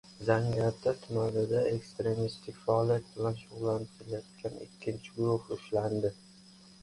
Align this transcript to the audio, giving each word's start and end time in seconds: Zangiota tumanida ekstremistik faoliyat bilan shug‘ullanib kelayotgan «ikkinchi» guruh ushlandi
Zangiota 0.27 0.91
tumanida 1.01 1.59
ekstremistik 1.71 2.57
faoliyat 2.63 3.11
bilan 3.17 3.37
shug‘ullanib 3.41 3.93
kelayotgan 3.99 4.57
«ikkinchi» 4.67 5.15
guruh 5.19 5.53
ushlandi 5.57 6.11